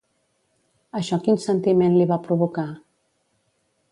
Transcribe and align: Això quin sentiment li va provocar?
Això 0.99 1.19
quin 1.27 1.37
sentiment 1.43 1.95
li 1.99 2.09
va 2.13 2.19
provocar? 2.25 2.67